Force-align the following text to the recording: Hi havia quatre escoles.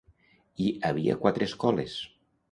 Hi 0.63 0.69
havia 0.87 1.17
quatre 1.25 1.47
escoles. 1.49 1.99